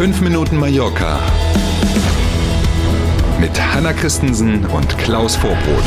5 0.00 0.22
Minuten 0.22 0.56
Mallorca 0.56 1.20
mit 3.38 3.50
Hanna 3.60 3.92
Christensen 3.92 4.64
und 4.64 4.96
Klaus 4.96 5.36
Vorbrot. 5.36 5.84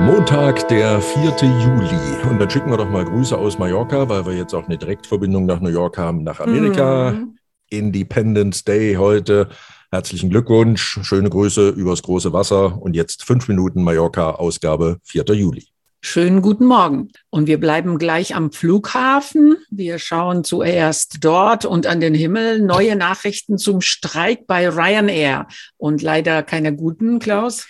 Montag, 0.00 0.66
der 0.68 0.98
4. 1.02 1.24
Juli. 1.42 2.30
Und 2.30 2.38
dann 2.38 2.48
schicken 2.48 2.70
wir 2.70 2.78
doch 2.78 2.88
mal 2.88 3.04
Grüße 3.04 3.36
aus 3.36 3.58
Mallorca, 3.58 4.08
weil 4.08 4.24
wir 4.24 4.32
jetzt 4.32 4.54
auch 4.54 4.66
eine 4.66 4.78
Direktverbindung 4.78 5.44
nach 5.44 5.60
New 5.60 5.68
York 5.68 5.98
haben, 5.98 6.22
nach 6.22 6.40
Amerika. 6.40 7.10
Mhm. 7.10 7.36
Independence 7.68 8.64
Day 8.64 8.94
heute. 8.94 9.50
Herzlichen 9.90 10.30
Glückwunsch, 10.30 11.00
schöne 11.02 11.28
Grüße 11.28 11.68
übers 11.68 12.00
große 12.00 12.32
Wasser 12.32 12.80
und 12.80 12.96
jetzt 12.96 13.24
5 13.24 13.46
Minuten 13.48 13.82
Mallorca, 13.82 14.30
Ausgabe 14.30 15.00
4. 15.04 15.24
Juli. 15.34 15.66
Schönen 16.02 16.40
guten 16.40 16.64
Morgen. 16.64 17.10
Und 17.28 17.46
wir 17.46 17.60
bleiben 17.60 17.98
gleich 17.98 18.34
am 18.34 18.52
Flughafen. 18.52 19.56
Wir 19.70 19.98
schauen 19.98 20.44
zuerst 20.44 21.18
dort 21.20 21.66
und 21.66 21.86
an 21.86 22.00
den 22.00 22.14
Himmel. 22.14 22.62
Neue 22.62 22.96
Nachrichten 22.96 23.58
zum 23.58 23.82
Streik 23.82 24.46
bei 24.46 24.68
Ryanair. 24.68 25.46
Und 25.76 26.00
leider 26.00 26.42
keine 26.42 26.74
guten, 26.74 27.18
Klaus. 27.18 27.66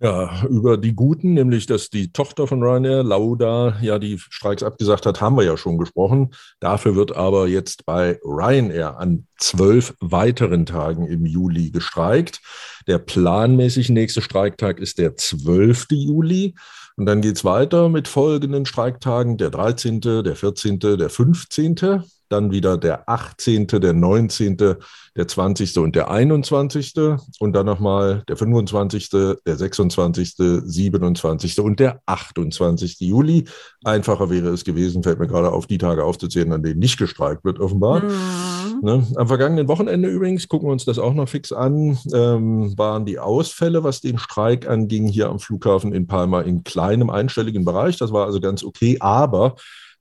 Ja, 0.00 0.44
über 0.48 0.76
die 0.76 0.94
Guten, 0.94 1.34
nämlich 1.34 1.66
dass 1.66 1.88
die 1.88 2.12
Tochter 2.12 2.46
von 2.46 2.62
Ryanair, 2.62 3.02
Lauda, 3.02 3.78
ja 3.80 3.98
die 3.98 4.18
Streiks 4.18 4.62
abgesagt 4.62 5.06
hat, 5.06 5.20
haben 5.20 5.36
wir 5.36 5.44
ja 5.44 5.56
schon 5.56 5.78
gesprochen. 5.78 6.34
Dafür 6.60 6.94
wird 6.94 7.16
aber 7.16 7.48
jetzt 7.48 7.86
bei 7.86 8.20
Ryanair 8.22 8.98
an 8.98 9.26
zwölf 9.38 9.94
weiteren 10.00 10.66
Tagen 10.66 11.06
im 11.06 11.26
Juli 11.26 11.70
gestreikt. 11.70 12.40
Der 12.86 12.98
planmäßig 12.98 13.88
nächste 13.88 14.20
Streiktag 14.20 14.78
ist 14.78 14.98
der 14.98 15.16
12. 15.16 15.86
Juli. 15.90 16.54
Und 16.96 17.06
dann 17.06 17.20
geht 17.20 17.36
es 17.36 17.44
weiter 17.44 17.88
mit 17.88 18.06
folgenden 18.06 18.66
Streiktagen, 18.66 19.36
der 19.36 19.50
13., 19.50 20.00
der 20.00 20.36
14., 20.36 20.78
der 20.78 21.10
15., 21.10 22.04
dann 22.28 22.50
wieder 22.50 22.78
der 22.78 23.08
18., 23.08 23.66
der 23.66 23.92
19., 23.92 24.56
der 24.56 25.28
20. 25.28 25.78
und 25.78 25.94
der 25.94 26.10
21. 26.10 26.94
und 27.38 27.52
dann 27.52 27.66
nochmal 27.66 28.24
der 28.28 28.36
25., 28.36 29.10
der 29.10 29.36
26., 29.44 30.34
27. 30.36 31.60
und 31.60 31.80
der 31.80 32.00
28. 32.06 33.00
Juli. 33.00 33.44
Einfacher 33.84 34.30
wäre 34.30 34.48
es 34.48 34.64
gewesen, 34.64 35.02
fällt 35.02 35.18
mir 35.18 35.28
gerade 35.28 35.52
auf, 35.52 35.66
die 35.66 35.78
Tage 35.78 36.04
aufzuzählen, 36.04 36.52
an 36.52 36.62
denen 36.62 36.80
nicht 36.80 36.98
gestreikt 36.98 37.44
wird, 37.44 37.60
offenbar. 37.60 38.02
Mhm. 38.02 38.80
Ne? 38.82 39.06
Am 39.16 39.28
vergangenen 39.28 39.68
Wochenende 39.68 40.08
übrigens, 40.08 40.48
gucken 40.48 40.68
wir 40.68 40.72
uns 40.72 40.84
das 40.84 40.98
auch 40.98 41.14
noch 41.14 41.28
fix 41.28 41.52
an, 41.52 41.98
ähm, 42.12 42.76
waren 42.76 43.06
die 43.06 43.18
Ausfälle, 43.18 43.84
was 43.84 44.00
den 44.00 44.18
Streik 44.18 44.68
anging, 44.68 45.06
hier 45.06 45.28
am 45.28 45.38
Flughafen 45.38 45.92
in 45.92 46.06
Palma 46.06 46.40
in 46.42 46.64
kleinem 46.64 47.10
einstelligen 47.10 47.64
Bereich. 47.64 47.96
Das 47.96 48.12
war 48.12 48.26
also 48.26 48.40
ganz 48.40 48.64
okay, 48.64 48.96
aber 49.00 49.56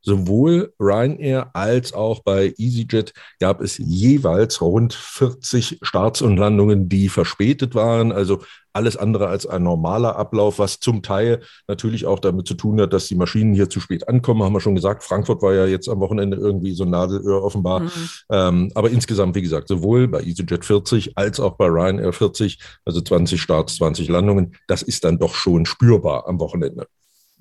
Sowohl 0.06 0.73
Ryanair 0.80 1.52
als 1.56 1.94
auch 1.94 2.23
bei 2.23 2.54
EasyJet 2.58 3.14
gab 3.40 3.62
es 3.62 3.78
jeweils 3.78 4.62
rund 4.62 4.94
40 4.94 5.80
Starts 5.82 6.22
und 6.22 6.36
Landungen, 6.36 6.90
die 6.90 7.08
verspätet 7.08 7.73
waren. 7.73 8.12
Also 8.12 8.42
alles 8.74 8.98
andere 8.98 9.28
als 9.28 9.46
ein 9.46 9.64
normaler 9.64 10.18
Ablauf, 10.18 10.59
was 10.59 10.80
zum 10.80 11.04
Teil 11.04 11.42
natürlich 11.68 12.06
auch 12.06 12.20
damit 12.20 12.48
zu 12.48 12.56
tun 12.56 12.81
hat, 12.81 12.92
dass 12.92 13.08
die 13.08 13.16
Maschinen 13.16 13.54
hier 13.54 13.70
zu 13.70 13.80
spät 13.80 14.09
ankommen, 14.09 14.44
haben 14.44 14.54
wir 14.54 14.59
schon 14.59 14.76
gesagt. 14.76 15.04
Frankfurt 15.04 15.42
war 15.42 15.54
ja 15.54 15.68
jetzt 15.68 15.88
am 15.88 16.00
Wochenende 16.00 16.36
irgendwie 16.36 16.74
so 16.74 16.84
ein 16.84 16.90
Nadelöhr 16.90 17.44
offenbar. 17.44 17.81
Mhm. 17.81 17.90
Ähm, 18.30 18.72
aber 18.76 18.90
insgesamt, 18.90 19.36
wie 19.36 19.42
gesagt, 19.42 19.68
sowohl 19.70 20.08
bei 20.08 20.22
EasyJet 20.22 20.66
40 20.66 21.18
als 21.18 21.40
auch 21.40 21.54
bei 21.54 21.68
Ryanair 21.68 22.12
40, 22.12 22.59
also 22.84 23.00
20 23.00 23.42
Starts, 23.42 23.76
20 23.76 24.09
Landungen, 24.09 24.56
das 24.68 24.81
ist 24.81 25.06
dann 25.06 25.18
doch 25.18 25.36
schon 25.36 25.66
spürbar 25.66 26.28
am 26.28 26.40
Wochenende. 26.40 26.88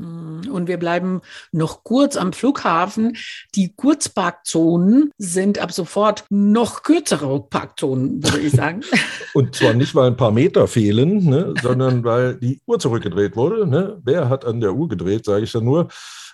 Hm, 0.02 0.50
und 0.50 0.68
wir 0.68 0.78
bleiben 0.78 1.20
noch 1.52 1.84
kurz 1.84 2.16
am 2.16 2.32
Flughafen. 2.32 3.16
Die 3.54 3.72
Kurzparkzonen 3.74 5.12
sind 5.18 5.58
ab 5.58 5.72
sofort 5.72 6.24
noch 6.30 6.82
kürzere 6.82 7.40
Parkzonen, 7.40 8.22
würde 8.22 8.40
ich 8.40 8.52
sagen. 8.52 8.82
Und 9.34 9.54
zwar 9.54 9.74
nicht, 9.74 9.94
weil 9.94 10.08
ein 10.08 10.16
paar 10.16 10.32
Meter 10.32 10.66
fehlen, 10.66 11.24
ne, 11.24 11.54
sondern 11.62 12.04
weil 12.04 12.34
die 12.34 12.60
Uhr 12.66 12.78
zurückgedreht 12.78 13.36
wurde. 13.36 13.66
Ne? 13.66 14.00
Wer 14.04 14.28
hat 14.28 14.44
an 14.44 14.60
der 14.60 14.74
Uhr 14.74 14.88
gedreht, 14.88 15.24
sage 15.24 15.44
ich 15.44 15.52
dann 15.52 15.64
nur. 15.64 15.88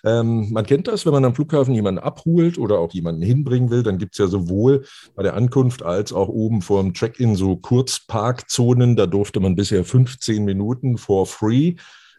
Ähm, 0.05 0.53
man 0.53 0.65
kennt 0.65 0.87
das, 0.89 1.05
wenn 1.07 1.13
man 1.13 1.25
am 1.25 1.35
Flughafen 1.35 1.75
jemanden 1.75 2.01
abholt 2.01 2.57
oder 2.57 2.79
auch 2.79 2.93
jemanden 2.93 3.23
hinbringen 3.23 3.71
will, 3.71 3.83
dann 3.83 3.99
gibt 3.99 4.15
es 4.15 4.19
ja 4.19 4.29
sowohl 4.29 4.85
bei 5.17 5.25
der 5.25 5.35
Ankunft 5.35 5.83
als 5.83 6.13
auch 6.13 6.29
oben 6.29 6.63
vor 6.63 6.83
dem 6.83 6.95
Check-in 6.95 7.35
so 7.35 7.57
Kurzparkzonen. 7.57 8.97
Da 8.97 9.07
durfte 9.07 9.41
man 9.41 9.57
bisher 9.57 9.85
15 9.85 10.45
Minuten 10.45 10.99
for 10.99 11.27
free 11.27 11.75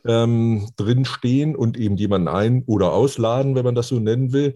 ähm, 0.06 0.70
drinstehen 0.78 1.56
und 1.56 1.78
eben 1.78 1.98
jemanden 1.98 2.28
ein- 2.28 2.64
oder 2.66 2.94
ausladen, 2.94 3.56
wenn 3.56 3.66
man 3.66 3.76
das 3.76 3.90
so 3.90 4.00
nennen 4.00 4.34
will. 4.34 4.56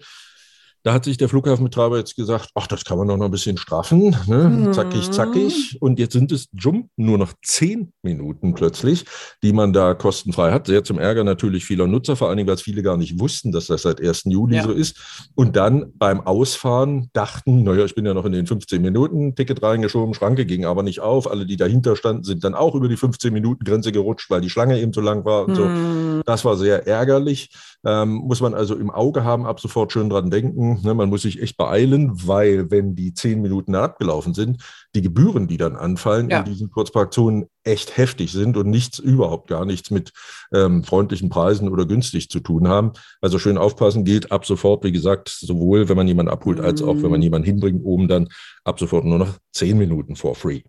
Da 0.84 0.94
hat 0.94 1.06
sich 1.06 1.16
der 1.16 1.30
Flughafenbetreiber 1.30 1.98
jetzt 1.98 2.18
gesagt, 2.18 2.50
ach, 2.56 2.68
das 2.68 2.84
kann 2.84 2.98
man 2.98 3.08
doch 3.08 3.16
noch 3.16 3.26
ein 3.26 3.32
bisschen 3.32 3.58
straffen, 3.58 4.16
ne? 4.28 4.50
Mhm. 4.50 4.74
zackig, 4.74 5.12
zackig. 5.12 5.78
Und 5.80 5.98
jetzt 5.98 6.12
sind 6.12 6.32
es 6.34 6.50
jump 6.52 6.90
nur 6.98 7.18
noch 7.18 7.32
zehn 7.42 7.94
Minuten 8.02 8.54
plötzlich, 8.54 9.06
die 9.44 9.54
man 9.54 9.72
da 9.72 9.94
kostenfrei 9.94 10.52
hat. 10.52 10.68
Sehr 10.68 10.84
zum 10.84 11.00
Ärger 11.00 11.24
natürlich 11.24 11.64
vieler 11.64 11.88
Nutzer, 11.88 12.18
vor 12.18 12.28
allen 12.28 12.36
Dingen, 12.36 12.48
weil 12.48 12.56
es 12.56 12.62
viele 12.62 12.84
gar 12.84 12.98
nicht 12.98 13.18
wussten, 13.18 13.54
dass 13.54 13.68
das 13.68 13.84
seit 13.84 14.02
1. 14.02 14.24
Juli 14.26 14.58
ja. 14.58 14.64
so 14.64 14.72
ist. 14.72 15.30
Und 15.36 15.56
dann 15.56 15.94
beim 15.96 16.20
Ausfahren 16.20 17.10
dachten, 17.14 17.64
naja, 17.64 17.86
ich 17.86 17.96
bin 17.96 18.06
ja 18.06 18.14
noch 18.14 18.26
in 18.26 18.34
den 18.34 18.46
15 18.46 18.82
Minuten, 18.82 19.36
Ticket 19.36 19.64
reingeschoben, 19.64 20.14
Schranke 20.14 20.46
ging 20.46 20.66
aber 20.66 20.84
nicht 20.84 21.00
auf. 21.00 21.32
Alle, 21.32 21.46
die 21.46 21.56
dahinter 21.56 21.96
standen, 21.96 22.26
sind 22.26 22.44
dann 22.44 22.56
auch 22.56 22.76
über 22.76 22.90
die 22.90 22.98
15 22.98 23.32
Minuten 23.32 23.64
Grenze 23.64 23.94
gerutscht, 23.94 24.30
weil 24.30 24.42
die 24.42 24.50
Schlange 24.50 24.78
eben 24.82 24.92
so 24.92 25.00
lang 25.00 25.24
war 25.24 25.46
und 25.46 25.52
mhm. 25.52 25.56
so. 25.56 26.24
Das 26.26 26.44
war 26.44 26.58
sehr 26.58 26.88
ärgerlich. 26.88 27.50
Ähm, 27.86 28.16
muss 28.16 28.42
man 28.42 28.54
also 28.54 28.76
im 28.76 28.92
Auge 28.92 29.24
haben, 29.24 29.46
ab 29.46 29.60
sofort 29.60 29.92
schön 29.92 30.10
dran 30.10 30.30
denken. 30.30 30.73
Ne, 30.82 30.94
man 30.94 31.10
muss 31.10 31.24
sich 31.24 31.42
echt 31.42 31.58
beeilen, 31.58 32.12
weil 32.28 32.72
wenn 32.72 32.96
die 32.96 33.14
zehn 33.14 33.42
Minuten 33.42 33.76
abgelaufen 33.76 34.34
sind, 34.34 34.64
die 34.96 35.02
Gebühren, 35.02 35.48
die 35.48 35.58
dann 35.58 35.76
anfallen 35.76 36.30
ja. 36.30 36.40
in 36.40 36.46
diesen 36.46 36.72
Kurzparkzonen, 36.72 37.46
echt 37.64 37.98
heftig 37.98 38.32
sind 38.32 38.58
und 38.58 38.70
nichts, 38.70 39.00
überhaupt 39.00 39.48
gar 39.48 39.66
nichts 39.66 39.92
mit 39.92 40.12
ähm, 40.54 40.84
freundlichen 40.84 41.30
Preisen 41.30 41.70
oder 41.70 41.86
günstig 41.86 42.30
zu 42.30 42.40
tun 42.40 42.68
haben. 42.68 42.92
Also 43.22 43.40
schön 43.40 43.58
aufpassen 43.58 44.04
gilt 44.04 44.32
ab 44.32 44.46
sofort, 44.46 44.84
wie 44.84 44.92
gesagt, 44.92 45.30
sowohl 45.30 45.90
wenn 45.90 45.98
man 45.98 46.08
jemanden 46.08 46.32
abholt, 46.32 46.60
als 46.60 46.82
auch 46.82 46.96
wenn 46.96 47.12
man 47.12 47.20
mhm. 47.20 47.24
jemanden 47.24 47.46
hinbringt, 47.46 47.82
oben 47.84 48.08
dann 48.08 48.30
ab 48.64 48.80
sofort 48.80 49.06
nur 49.06 49.20
noch 49.20 49.38
zehn 49.52 49.78
Minuten 49.78 50.16
for 50.16 50.36
free. 50.36 50.62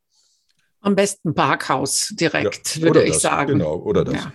Am 0.80 0.94
besten 0.94 1.34
Parkhaus 1.34 2.12
direkt, 2.18 2.76
ja, 2.76 2.82
würde 2.82 3.04
ich 3.04 3.14
das, 3.14 3.22
sagen. 3.22 3.58
Genau, 3.58 3.76
oder 3.76 4.04
das. 4.04 4.14
Ja. 4.14 4.32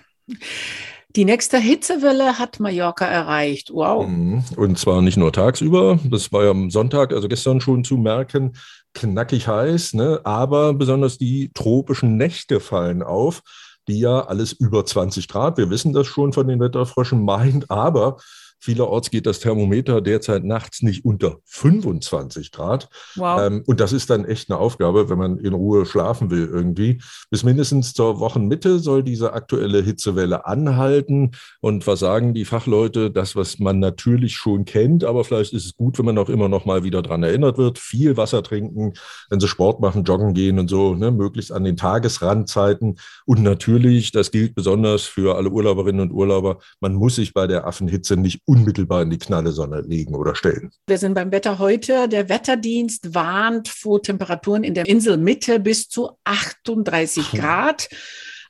Die 1.16 1.25
nächste 1.25 1.58
Hitzewelle 1.58 2.38
hat 2.38 2.59
Mallorca 2.59 3.06
erreicht. 3.06 3.72
Wow. 3.74 4.08
Mhm. 4.08 4.44
Und 4.56 4.78
zwar 4.78 5.02
nicht 5.02 5.18
nur 5.18 5.34
tagsüber, 5.34 5.97
das 6.03 6.31
war 6.31 6.44
ja 6.44 6.52
am 6.52 6.70
Sonntag, 6.70 7.14
also 7.14 7.28
gestern 7.28 7.62
schon 7.62 7.84
zu 7.84 7.97
merken, 7.97 8.53
knackig 8.94 9.48
heiß, 9.48 9.96
ne? 9.96 10.22
aber 10.24 10.74
besonders 10.75 11.18
die 11.18 11.50
tropischen 11.53 12.16
Nächte 12.18 12.59
fallen 12.59 13.02
auf, 13.02 13.42
die 13.88 14.00
ja 14.00 14.22
alles 14.22 14.52
über 14.52 14.86
20 14.86 15.28
Grad, 15.28 15.58
wir 15.58 15.72
wissen 15.72 15.94
das 15.94 16.06
schon 16.06 16.31
von 16.31 16.48
den 16.48 16.59
Wetterfröschen, 16.59 17.25
meint, 17.25 17.72
aber 17.72 18.18
Vielerorts 18.59 19.09
geht 19.09 19.25
das 19.25 19.40
Thermometer 19.40 20.02
derzeit 20.02 20.44
nachts 20.44 20.81
nicht 20.81 21.06
unter 21.06 21.38
25 21.46 22.52
Grad. 22.52 22.90
Wow. 23.16 23.42
Ähm, 23.42 23.64
und 23.66 23.80
das 23.80 23.94
ist 23.94 24.09
dann 24.09 24.25
echt 24.25 24.50
eine 24.50 24.59
Aufgabe, 24.59 25.09
wenn 25.09 25.18
man 25.18 25.38
in 25.38 25.53
Ruhe 25.53 25.86
schlafen 25.86 26.30
will 26.30 26.50
irgendwie. 26.52 27.02
Bis 27.30 27.44
mindestens 27.44 27.94
zur 27.94 28.19
Wochenmitte 28.19 28.80
soll 28.80 29.03
diese 29.03 29.34
aktuelle 29.34 29.81
Hitzewelle 29.81 30.46
anhalten. 30.46 31.31
Und 31.62 31.88
was 31.88 32.00
sagen 32.00 32.34
die 32.34 32.44
Fachleute? 32.44 33.12
Das, 33.12 33.36
was 33.36 33.59
man 33.59 33.80
natürlich 33.80 34.36
schon 34.36 34.66
kennt, 34.66 35.06
aber 35.06 35.24
vielleicht 35.24 35.53
ist 35.53 35.66
es 35.66 35.75
gut, 35.75 35.98
wenn 35.98 36.06
man 36.06 36.18
auch 36.18 36.30
immer 36.30 36.50
noch 36.50 36.66
mal 36.66 36.84
wieder 36.84 37.02
dran 37.02 37.24
erinnert 37.24 37.58
wird. 37.58 37.80
Viel 37.80 38.18
Wasser 38.18 38.44
trinken, 38.44 38.94
wenn 39.30 39.40
sie 39.40 39.48
Sport 39.48 39.80
machen, 39.80 40.03
joggen 40.03 40.34
gehen 40.34 40.59
und 40.59 40.69
so, 40.69 40.96
ne, 40.96 41.12
möglichst 41.12 41.53
an 41.53 41.64
den 41.64 41.78
Tagesrandzeiten. 41.78 43.00
Und 43.25 43.42
natürlich, 43.42 44.12
das 44.12 44.31
gilt 44.31 44.53
besonders 44.53 45.03
für 45.03 45.38
alle 45.38 45.50
Urlauberinnen 45.50 46.02
und 46.02 46.12
Urlauber, 46.12 46.59
man 46.81 46.94
muss 46.94 47.16
sich 47.16 47.34
bei 47.34 47.48
der 47.48 47.66
Affenhitze 47.66 48.18
nicht 48.18 48.42
unmittelbar 48.50 49.04
in 49.04 49.12
die 49.12 49.19
knalle 49.19 49.51
Sonne 49.51 49.81
legen 49.81 50.16
oder 50.16 50.34
stellen. 50.34 50.72
Wir 50.88 50.98
sind 50.98 51.13
beim 51.13 51.31
Wetter 51.31 51.60
heute. 51.60 52.10
Der 52.10 52.30
Wetterdienst 52.30 53.13
warnt 53.13 53.68
vor 53.68 54.01
Temperaturen 54.01 54.63
in 54.63 54.74
der 54.74 54.88
Inselmitte 54.88 55.60
bis 55.60 55.88
zu 55.88 56.10
38 56.24 57.31
Grad. 57.34 57.90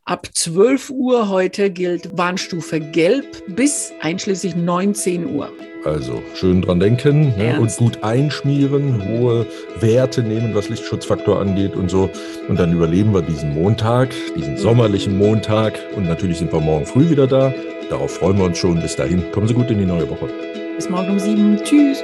Ab 0.05 0.27
12 0.33 0.89
Uhr 0.91 1.27
heute 1.27 1.69
gilt 1.69 2.17
Warnstufe 2.17 2.79
Gelb 2.79 3.25
bis 3.47 3.91
einschließlich 3.99 4.55
19 4.55 5.35
Uhr. 5.35 5.51
Also 5.83 6.23
schön 6.33 6.61
dran 6.61 6.79
denken 6.79 7.33
ne? 7.37 7.59
und 7.59 7.75
gut 7.77 8.03
einschmieren, 8.03 9.05
hohe 9.05 9.45
Werte 9.79 10.23
nehmen, 10.23 10.55
was 10.55 10.69
Lichtschutzfaktor 10.69 11.39
angeht 11.39 11.75
und 11.75 11.91
so. 11.91 12.09
Und 12.47 12.57
dann 12.57 12.73
überleben 12.73 13.13
wir 13.13 13.21
diesen 13.21 13.53
Montag, 13.53 14.09
diesen 14.35 14.57
sommerlichen 14.57 15.17
Montag. 15.17 15.77
Und 15.95 16.05
natürlich 16.05 16.37
sind 16.37 16.51
wir 16.51 16.61
morgen 16.61 16.85
früh 16.85 17.09
wieder 17.09 17.27
da. 17.27 17.53
Darauf 17.89 18.15
freuen 18.15 18.37
wir 18.37 18.45
uns 18.45 18.57
schon. 18.57 18.81
Bis 18.81 18.95
dahin, 18.95 19.31
kommen 19.31 19.47
Sie 19.47 19.53
gut 19.53 19.71
in 19.71 19.79
die 19.79 19.85
neue 19.85 20.09
Woche. 20.09 20.29
Bis 20.75 20.89
morgen 20.89 21.11
um 21.11 21.19
sieben. 21.19 21.57
Tschüss. 21.63 22.03